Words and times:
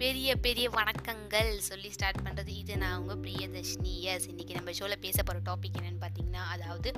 பெரிய 0.00 0.30
பெரிய 0.44 0.66
வணக்கங்கள் 0.70 1.50
சொல்லி 1.66 1.90
ஸ்டார்ட் 1.92 2.18
பண்ணுறது 2.24 2.48
இது 2.48 2.76
நான் 2.76 2.96
உங்கள் 3.00 3.20
பிரியதர்ஷினி. 3.24 3.92
எஸ் 4.10 4.26
இன்றைக்கி 4.28 4.54
நம்ம 4.54 4.72
ஷோவில் 4.72 5.02
பேச 5.04 5.22
போகிற 5.22 5.38
டாபிக் 5.46 5.76
என்னென்னு 5.78 6.00
பார்த்தீங்கன்னா 6.02 6.42
அதாவது 6.54 6.88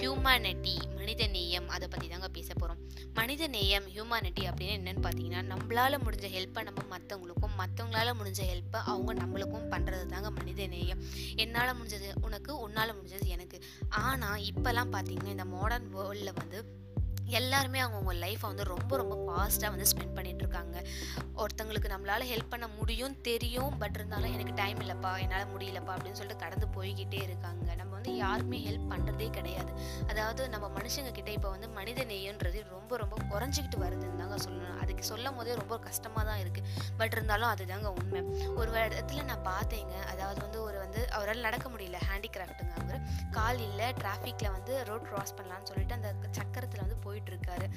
ஹியூமானிட்டி 0.00 0.74
மனித 0.96 1.26
நேயம் 1.26 1.68
அதை 1.68 1.88
பற்றி 1.88 2.08
தாங்க 2.08 2.28
பேச 2.28 2.48
போகிறோம் 2.54 2.80
மனித 3.14 3.48
நேயம் 3.48 3.86
ஹியூமானிட்டி 3.94 4.42
அப்படின்னு 4.48 4.76
என்னென்னு 4.78 5.04
பார்த்தீங்கன்னா 5.06 5.42
நம்மளால் 5.52 5.98
முடிஞ்ச 6.06 6.28
ஹெல்ப்பை 6.36 6.62
நம்ம 6.62 6.82
மற்றவங்களுக்கும் 6.94 7.56
மற்றவங்களால 7.60 8.16
முடிஞ்ச 8.20 8.40
ஹெல்ப்பை 8.50 8.80
அவங்க 8.92 9.14
நம்மளுக்கும் 9.22 9.70
பண்ணுறது 9.74 10.06
தாங்க 10.06 10.30
மனித 10.30 10.66
நேயம். 10.66 11.04
என்னால் 11.36 11.76
முடிஞ்சது 11.78 12.10
உனக்கு 12.22 12.58
உன்னால் 12.58 12.96
முடிஞ்சது 12.98 13.28
எனக்கு. 13.36 13.60
ஆனால் 13.88 14.44
இப்போல்லாம் 14.50 14.92
பார்த்தீங்கன்னா 14.96 15.34
இந்த 15.36 15.44
மாடர்ன் 15.44 15.88
வேர்ல்டில் 15.96 16.34
வந்து 16.34 16.86
எல்லாருமே 17.28 17.82
அவங்கவுங்க 17.82 18.14
லைஃப்பை 18.14 18.40
வந்து 18.40 18.64
ரொம்ப 18.64 18.96
ரொம்ப 18.96 19.16
ஃபாஸ்ட்டாக 19.24 19.70
வந்து 19.70 19.88
ஸ்பெண்ட் 19.90 20.16
பண்ணிகிட்ருக்காங்க 20.16 20.76
ஒருத்தங்களுக்கு 21.36 21.92
நம்மளால் 21.92 22.30
ஹெல்ப் 22.30 22.50
பண்ண 22.50 22.68
முடியும் 22.68 23.20
தெரியும் 23.20 23.78
பட் 23.78 23.94
இருந்தாலும் 23.94 24.32
எனக்கு 24.32 24.54
டைம் 24.54 24.80
இல்லைப்பா 24.80 25.18
என்னால் 25.18 25.50
முடியலப்பா 25.54 25.92
அப்படின்னு 25.96 26.12
சொல்லிட்டு 26.12 26.44
கடந்து 26.44 26.66
போய்கிட்டே 26.66 27.22
இருக்காங்க. 27.22 27.74
நம்ம 27.74 27.94
வந்து 27.94 28.16
யாருமே 28.16 28.58
ஹெல்ப் 28.58 28.90
பண்ணுறதே 28.92 29.30
கிடையாது. 29.30 29.72
அதாவது 30.08 30.48
நம்ம 30.48 30.66
மனுஷங்க 30.68 31.26
இப்போ 31.28 31.50
வந்து 31.50 31.68
மனித 31.68 32.04
நேயன்றது 32.04 32.64
ரொம்ப 32.70 32.96
ரொம்ப 32.96 33.16
குறைஞ்சிக்கிட்டு 33.30 33.78
வருதுன்னு 33.84 34.16
தாங்க 34.16 34.36
சொல்லணும். 34.44 34.78
அதுக்கு 34.80 35.02
சொல்லும் 35.02 35.34
போதே 35.34 35.54
ரொம்ப 35.54 35.78
கஷ்டமாக 35.78 36.26
தான் 36.26 36.40
இருக்குது 36.40 36.68
பட் 36.96 37.12
இருந்தாலும் 37.12 37.48
அதுதாங்க 37.48 37.86
உண்மை. 37.86 38.20
ஒரு 38.56 38.70
இடத்துல 38.70 39.22
நான் 39.22 39.42
பார்த்தேங்க. 39.42 39.94
அதாவது 40.12 40.40
வந்து 40.40 40.62
ஒரு 40.62 40.78
வந்து 40.78 41.10
அவரால் 41.10 41.40
நடக்க 41.40 41.68
முடியல 41.68 41.98
ஹேண்டிகிராஃப்ட்டுங்க 42.10 42.74
அவர் 42.82 43.00
கால் 43.30 43.58
இல்லை 43.58 43.92
டிராஃபிக்கில் 43.92 44.50
வந்து 44.50 44.84
ரோட் 44.84 45.06
க்ராஸ் 45.10 45.36
பண்ணலான்னு 45.38 45.64
சொல்லிட்டு 45.64 45.94
அந்த 45.94 46.14
சக்கரத்தில் 46.38 46.80
வந்து 46.80 46.96
போய் 46.96 47.17
போயிட்டுருக்காரு. 47.18 47.68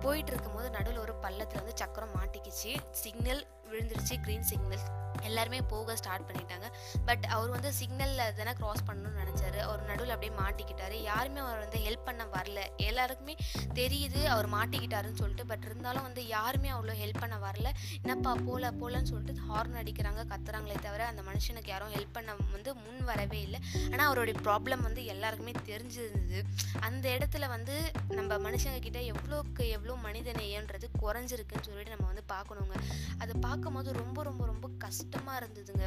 போயிட்டு 0.00 0.32
இருக்கும்போது 0.32 0.70
நடுவில் 0.70 0.98
ஒரு 0.98 1.14
பள்ளத்தில் 1.14 1.58
வந்து 1.58 1.76
சக்கரம் 1.76 2.14
மாட்டிக்கிச்சு. 2.14 2.76
சிக்னல் 2.90 3.46
விழுந்துருச்சு 3.70 4.14
க்ரீன் 4.26 4.40
சிக்னல் 4.40 5.04
எல்லாருமே 5.22 5.62
போக 5.62 5.96
ஸ்டார்ட் 5.96 6.30
பண்ணிட்டாங்க. 6.30 6.66
பட் 7.04 7.24
அவர் 7.24 7.48
வந்து 7.48 7.72
சிக்னலில் 7.72 8.34
தானே 8.34 8.50
க்ராஸ் 8.50 8.84
பண்ணணும்னு 8.86 9.22
நினச்சாரு. 9.22 9.56
அவர் 9.56 9.84
நடுவில் 9.84 10.14
அப்படியே 10.14 10.38
மாட்டிக்கிட்டாரு. 10.38 10.92
யாருமே 10.92 11.40
அவர் 11.40 11.58
வந்து 11.58 11.78
ஹெல்ப் 11.78 12.04
பண்ண 12.04 12.24
வரல. 12.24 12.76
எல்லாருக்குமே 12.76 13.36
தெரியுது 13.74 14.24
அவர் 14.24 14.48
மாட்டிக்கிட்டாருன்னு 14.48 15.14
சொல்லிட்டு. 15.14 15.46
பட் 15.46 15.64
இருந்தாலும் 15.64 16.02
வந்து 16.02 16.26
யாருமே 16.26 16.70
அவ்வளோ 16.70 16.94
ஹெல்ப் 17.02 17.20
பண்ண 17.20 17.36
வரல. 17.36 17.70
என்னப்பா 18.02 18.34
போல 18.46 18.70
போலன்னு 18.70 19.02
சொல்லிட்டு 19.02 19.40
ஹார்ன் 19.50 19.78
அடிக்கிறாங்க 19.82 20.24
கத்துறாங்களே 20.24 20.74
அந்த 21.12 21.22
மனுஷனுக்கு 21.22 21.72
யாரும் 21.74 21.94
ஹெல்ப் 21.96 22.16
பண்ண 22.16 22.34
வந்து 22.54 22.74
முன் 22.74 23.02
வரவே 23.10 23.40
இல்லை. 23.42 23.60
ஆனால் 23.92 24.06
அவருடைய 24.06 24.36
ப்ராப்ளம் 24.46 24.84
வந்து 24.88 25.04
எல்லாருக்குமே 25.14 25.54
தெரிஞ்சிருந்தது. 25.70 26.40
அந்த 26.88 27.04
இடத்துல 27.16 27.48
வந்து 27.48 27.76
நம்ம 28.18 28.38
மனுஷங்க 28.48 28.80
கிட்ட 28.88 29.00
எவ்வளோக்கு 29.12 29.64
எவ்வளோ 29.76 29.96
மனிதநேயன்றது 30.08 30.88
குறைஞ்சிருக்குன்னு 31.04 31.68
சொல்லிட்டு 31.68 31.94
நம்ம 31.94 32.08
வந்து 32.12 32.26
பார்க்கணுங்க. 32.34 32.76
அதை 33.18 33.34
பார்க்கும்போது 33.40 33.92
ரொம்ப 34.02 34.22
ரொம்ப 34.22 34.44
ரொம்ப 34.46 34.68
கஷ்டமாக 34.86 35.40
இருந்ததுங்க. 35.40 35.86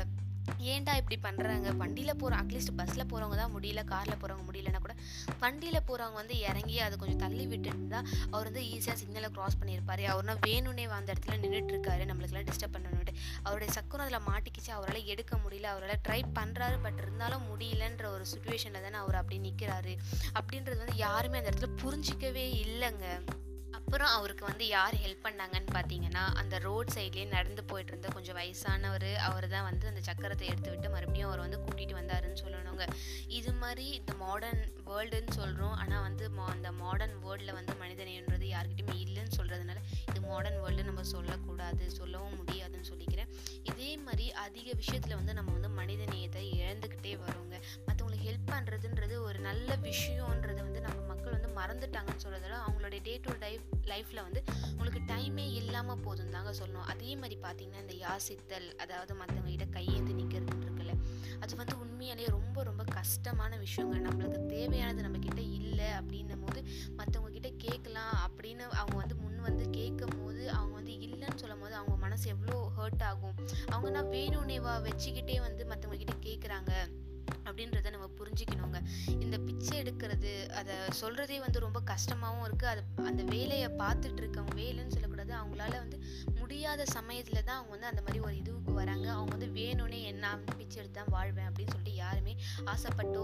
ஏன்டா 0.72 0.94
இப்படி 1.00 1.18
பண்ணுறாங்க 1.26 1.70
வண்டியில் 1.82 2.18
போகிறோம் 2.22 2.40
அட்லீஸ்ட் 2.42 2.74
பஸ்ஸில் 2.78 3.08
போகிறவங்க 3.12 3.36
தான் 3.42 3.54
முடியல 3.56 3.82
காரில் 3.92 4.20
போகிறவங்க 4.22 4.46
முடியலன்னா 4.50 4.80
கூட 4.86 4.96
வண்டியில் 5.44 5.86
போகிறவங்க 5.90 6.18
வந்து 6.22 6.36
இறங்கி 6.50 6.76
அதை 6.86 6.96
கொஞ்சம் 6.98 7.22
தள்ளி 7.24 7.46
விட்டுட்டு 7.52 7.88
தான் 7.96 8.08
அவர் 8.32 8.48
வந்து 8.50 8.64
ஈஸியாக 8.74 8.98
சிக்னலை 9.02 9.30
க்ராஸ் 9.36 9.60
பண்ணியிருப்பார். 9.62 10.04
அவர்னா 10.14 10.36
வேணும்னே 10.48 10.86
அந்த 11.00 11.10
இடத்துல 11.14 11.38
நின்றுட்டு 11.44 11.74
இருக்காரு 11.76 12.10
நம்மளுக்குலாம் 12.12 12.50
டிஸ்டர்ப் 12.52 12.76
பண்ணணுன்ட்டு 12.76 13.16
அவருடைய 13.44 13.70
சக்கரம் 13.78 14.06
அதில் 14.06 14.28
மாட்டிக்கிச்சு. 14.30 14.72
அவரால் 14.78 15.10
எடுக்க 15.14 15.36
முடியல. 15.44 15.70
அவரால் 15.74 16.04
ட்ரை 16.08 16.22
பண்ணுறாரு 16.40 16.78
பட் 16.86 17.02
இருந்தாலும் 17.04 17.46
முடியலன்ற 17.52 18.08
ஒரு 18.16 18.26
சுச்சுவேஷனில் 18.34 18.86
தானே 18.88 19.00
அவர் 19.04 19.20
அப்படி 19.22 19.40
நிற்கிறாரு 19.48 19.96
அப்படின்றது 20.40 20.82
வந்து 20.84 20.98
யாருமே 21.08 21.40
அந்த 21.42 21.52
இடத்துல 21.52 21.72
புரிஞ்சிக்கவே 21.84 22.48
இல்லைங்க. 22.66 23.06
அப்புறம் 23.90 24.16
அவருக்கு 24.16 24.44
வந்து 24.48 24.66
யார் 24.68 24.96
ஹெல்ப் 25.04 25.24
பண்ணாங்கன்னு 25.28 25.72
பார்த்தீங்கன்னா 25.76 26.24
அந்த 26.42 26.56
ரோட் 26.66 26.92
சைட்லேயே 26.96 27.28
நடந்து 27.36 27.62
போயிட்டு 27.70 27.92
இருந்த 27.92 28.10
கொஞ்சம் 28.16 28.38
வயசானவர் 28.40 29.06
அவர் 29.28 29.48
தான் 29.54 29.66
வந்து 29.68 29.86
அந்த 29.92 30.02
சக்கரத்தை 30.08 30.46
எடுத்து 30.52 30.70
விட்டு 30.74 30.90
மறுபடியும் 30.96 31.28
அவர் 31.30 31.42
வந்து 31.46 31.58
கூட்டிகிட்டு 31.64 31.96
வந்தாருன்னு 32.00 32.40
சொல்லணுங்க. 32.42 32.86
இது 33.38 33.52
மாதிரி 33.62 33.86
இந்த 34.00 34.14
மாடர்ன் 34.22 34.62
வேர்ல்டுன்னு 34.90 35.34
சொல்கிறோம் 35.40 35.76
ஆனால் 35.82 36.04
வந்து 36.08 36.28
அந்த 36.54 36.72
மாடர்ன் 36.84 37.16
வேர்ல்டில் 37.26 37.58
வந்து 37.60 37.74
மனிதனைன்றது 37.82 38.46
யார்கிட்டையுமே 38.56 38.98
இல்லைன்னு 39.06 39.34
சொல்கிறதுனால 39.40 39.82
இது 40.12 40.22
மாடர்ன் 40.30 40.60
வேர்ல்டு 40.66 40.88
நம்ம 40.90 41.08
சொல்லக்கூடாது 41.16 41.84
சொல்லவும் 42.00 42.38
முடியாதுன்னு 42.42 42.90
சொல்லிக்கிறேன். 42.92 43.32
இதே 43.72 43.92
மாதிரி 44.06 44.28
அதிக 44.46 44.70
விஷயத்தில் 44.84 45.20
வந்து 45.22 45.38
நம்ம 45.40 45.58
வந்து 45.58 45.74
மனிதநேயத்தை 45.82 46.46
இழந்துக்கிட்டே 46.62 47.16
வரோங்க. 47.26 47.56
மற்றவங்களுக்கு 47.88 48.30
ஹெல்ப் 48.30 48.50
பண்ணுறதுன்றது 48.54 49.18
ஒரு 49.30 49.40
நல்ல 49.50 49.70
விஷயன்றது 49.90 50.62
வந்து 50.68 50.79
மறந்துட்டாங்கன்னு 51.60 52.24
சொல்கிறதால 52.26 52.60
அவங்களுடைய 52.66 53.02
டே 53.08 53.14
டு 53.26 53.34
லைஃப் 53.46 53.66
லைஃப்பில் 53.92 54.26
வந்து 54.28 54.42
உங்களுக்கு 54.72 55.02
டைமே 55.12 55.46
இல்லாமல் 55.62 56.02
போதும் 56.06 56.34
தாங்க 56.36 56.52
சொல்லணும். 56.60 56.90
அதே 56.94 57.12
மாதிரி 57.22 57.38
பார்த்தீங்கன்னா 57.46 57.84
இந்த 57.86 57.96
யாசித்தல் 58.06 58.68
அதாவது 58.84 59.14
மற்றவங்க 59.22 59.52
கிட்ட 59.54 59.68
கையேந்து 59.78 60.14
நிற்கிறதுன்னு 60.20 60.66
இருக்குல்ல 60.68 60.96
அது 61.44 61.60
வந்து 61.62 61.76
உண்மையாலேயே 61.84 62.30
ரொம்ப 62.38 62.64
ரொம்ப 62.70 62.84
கஷ்டமான 62.98 63.52
விஷயங்க. 63.66 63.96
நம்மளுக்கு 64.08 64.40
தேவையானது 64.56 65.06
நம்மக்கிட்ட 65.06 65.44
இல்லை 65.60 65.90
அப்படின்னும் 66.00 66.44
போது 66.46 66.62
மற்றவங்ககிட்ட 67.00 67.52
கேட்கலாம் 67.66 68.16
அப்படின்னு 68.26 68.66
அவங்க 68.82 68.96
வந்து 69.02 69.18
முன் 69.24 69.46
வந்து 69.48 69.66
கேட்கும் 69.80 70.16
போது 70.20 70.42
அவங்க 70.58 70.74
வந்து 70.80 70.96
இல்லைன்னு 71.08 71.42
சொல்லும் 71.44 71.64
போது 71.66 71.76
அவங்க 71.82 71.96
மனசு 72.06 72.26
எவ்வளோ 72.36 72.58
ஹர்ட் 72.78 73.06
ஆகும். 73.12 73.38
அவங்க 73.74 73.90
நான் 73.98 74.12
வேணும்னேவா 74.18 74.76
வச்சுக்கிட்டே 74.88 75.38
வந்து 75.48 75.64
மற்றவங்ககிட்ட 75.72 76.16
கேட்குறாங்க 76.28 76.74
அப்படின்றத 77.48 77.90
நம்ம 77.96 78.08
புரிஞ்சுக்கணுங்க. 78.20 78.80
பிச்சை 79.60 79.78
எடுக்கிறது 79.82 80.34
அதை 80.60 80.76
சொல்கிறதே 81.00 81.38
வந்து 81.44 81.60
ரொம்ப 81.64 81.80
கஷ்டமாகவும் 81.90 82.44
இருக்குது 82.48 82.70
அது 82.74 82.82
அந்த 83.10 83.24
வேலையை 83.32 83.70
பார்த்துட்டு 83.82 84.22
இருக்கவங்க 84.22 84.54
வேலைன்னு 84.60 84.94
சொல்லக்கூடாது. 84.96 85.32
அவங்களால 85.40 85.74
வந்து 85.82 85.98
முடியாத 86.40 86.82
சமயத்தில் 86.94 87.40
தான் 87.48 87.58
அவங்க 87.58 87.72
வந்து 87.76 87.90
அந்த 87.90 88.02
மாதிரி 88.06 88.20
ஒரு 88.28 88.36
இதுவுக்கு 88.42 88.74
வராங்க. 88.80 89.08
அவங்க 89.16 89.32
வந்து 89.36 89.50
வேணும்னே 89.58 90.00
என்ன 90.12 90.32
பிச்சை 90.60 90.78
எடுத்து 90.82 90.98
தான் 91.00 91.12
வாழ்வேன் 91.16 91.48
அப்படின்னு 91.50 91.74
சொல்லிட்டு 91.76 91.96
யாருமே 92.04 92.36
ஆசைப்பட்டோ 92.74 93.24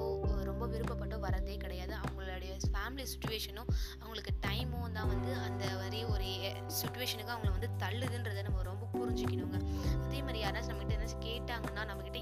ரொம்ப 0.49 0.65
விருப்பப்பட்டோ 0.73 1.19
வரதே 1.27 1.55
கிடையாது. 1.63 1.93
அவங்களுடைய 2.01 2.51
ஃபேமிலி 2.73 3.05
சுச்சுவேஷனும் 3.13 3.71
அவங்களுக்கு 4.01 4.33
டைமும் 4.47 4.97
தான் 4.99 5.09
வந்து 5.13 5.31
அந்த 5.47 5.63
மாதிரி 5.79 6.01
ஒரு 6.15 6.27
சுச்சுவேஷனுக்கு 6.81 7.33
அவங்கள 7.35 7.53
வந்து 7.57 7.71
தள்ளுதுன்றதை 7.85 8.43
நம்ம 8.49 8.65
ரொம்ப 8.71 8.85
புரிஞ்சுக்கணுங்க. 8.97 9.59
அதே 10.05 10.19
மாதிரி 10.27 10.41
யாராச்சும் 10.45 10.73
நம்மகிட்ட 10.73 10.99
ஏதாச்சும் 10.99 11.25
கேட்டாங்கன்னா 11.29 11.85
நம்மகிட்ட 11.91 12.14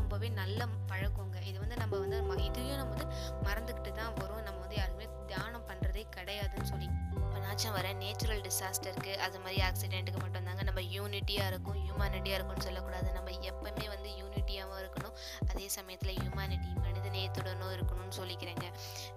ரொம்பவே 0.00 0.28
நல்ல 0.40 0.60
பழக்கங்க. 0.90 1.38
இது 1.50 1.58
வந்து 1.64 1.76
நம்ம 1.82 1.94
வந்து 2.04 2.16
இதையும் 2.48 2.80
நம்ம 2.80 2.94
வந்து 2.94 3.08
மறந்துக்கிட்டு 3.46 3.92
தான் 4.00 4.14
வரும். 4.20 4.44
நம்ம 4.48 4.58
வந்து 4.64 4.78
யாருமே 4.82 5.06
தியானம் 5.30 5.66
பண்ணுறதே 5.70 6.04
கிடையாதுன்னு 6.16 6.70
சொல்லி. 6.72 6.88
என்னாச்சும் 7.36 7.74
வர 7.76 7.88
நேச்சுரல் 8.02 8.42
டிசாஸ்டருக்கு 8.46 9.12
அது 9.26 9.36
மாதிரி 9.44 9.58
ஆக்சிடென்ட்டுக்கு 9.68 10.20
மட்டும்தாங்க 10.24 10.62
நம்ம 10.68 10.80
யூனிட்டியாக 10.96 11.50
இருக்கும். 11.52 11.78
ஹியூமானிட்டியாக 11.84 12.38
இருக்கும்னு 12.38 12.66
சொல்லக்கூடாது. 12.66 13.08
நம்ம 13.16 13.30
எப்பவுமே 13.50 13.86
வந்து 13.94 14.10
யூனிட்டியாகவும் 14.20 14.80
இருக்கணும். 14.82 15.14
அதே 15.52 15.66
சமயத்தில் 15.76 16.18
ஹியூமானிட்டி 16.20 16.70
மனித 16.84 17.06
நேயத்துடனும் 17.16 17.74
இருக்கணும்னு 17.76 18.16
சொல்லிக்கிறேங்க. 18.20 18.66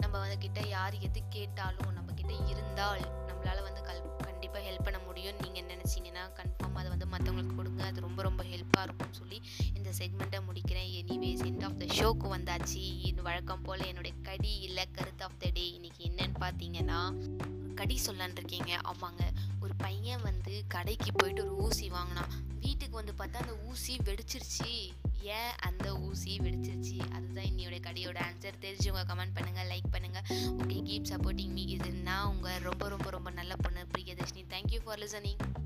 நம்ம 0.03 0.15
வந்து 0.23 0.37
கிட்ட 0.45 0.61
யார் 0.75 0.97
எது 1.07 1.21
கேட்டாலும் 1.37 1.91
நம்ம 1.97 2.09
கிட்ட 2.19 2.33
இருந்தால் 2.53 3.05
நம்மளால் 3.29 3.65
வந்து 3.67 3.83
கல் 3.89 4.01
கண்டிப்பாக 4.27 4.63
ஹெல்ப் 4.67 4.87
பண்ண 4.87 4.99
முடியும்னு 5.07 5.43
நீங்கள் 5.45 5.69
நினச்சி 5.73 5.90
இந்த 9.91 10.05
செக்மெண்ட்டை 10.05 10.39
முடிக்கிறேன். 10.39 10.91
எனிவேஸ் 10.99 11.43
எண்ட் 11.47 11.63
ஆஃப் 11.63 11.79
த 11.79 11.85
ஷோக்கு 11.85 12.27
வந்தாச்சு. 12.35 13.05
இது 13.05 13.21
வழக்கம் 13.21 13.61
போல் 13.61 13.85
என்னுடைய 13.85 14.17
கடி 14.23 14.59
இல்லை 14.59 14.85
கருத்து 14.91 15.23
ஆஃப் 15.23 15.39
த 15.39 15.49
டே 15.53 15.73
இன்னைக்கு 15.73 16.05
என்னன்னு 16.05 16.35
பார்த்தீங்கன்னா 16.39 16.99
கடி 17.73 17.99
சொல்லான் 18.05 18.31
இருக்கீங்க. 18.31 18.77
ஆமாங்க. 18.83 19.21
ஒரு 19.61 19.75
பையன் 19.77 20.21
வந்து 20.21 20.63
கடைக்கு 20.67 21.11
போயிட்டு 21.11 21.43
ஒரு 21.43 21.55
ஊசி 21.55 21.89
வாங்கினான். 21.89 22.31
வீட்டுக்கு 22.61 22.95
வந்து 22.95 23.13
பார்த்தா 23.17 23.41
அந்த 23.41 23.57
ஊசி 23.57 23.97
வெடிச்சிருச்சு. 23.97 24.71
ஏன் 25.21 25.51
அந்த 25.59 25.97
ஊசி 25.97 26.37
வெடிச்சிருச்சு? 26.37 26.97
அதுதான் 27.11 27.45
இன்னையோட 27.45 27.79
கடையோட 27.87 28.19
ஆன்சர் 28.29 28.61
தெரிஞ்சவங்க 28.61 29.03
கமெண்ட் 29.11 29.35
பண்ணுங்கள் 29.35 29.69
லைக் 29.73 29.91
பண்ணுங்கள் 29.91 30.27
ஓகே 30.61 30.79
கீப் 30.89 31.09
சப்போர்ட்டிங் 31.09 31.53
மீ 31.57 31.61
இது 31.61 31.91
நான் 31.91 32.27
உங்கள் 32.27 32.59
ரொம்ப 32.59 32.89
ரொம்ப 32.89 33.09
ரொம்ப 33.09 33.31
நல்ல 33.31 33.55
பொண்ணு. 33.55 33.85
Priyadarshini 33.97 34.45
thank you 34.49 34.79
for 34.83 34.99
listening 34.99 35.60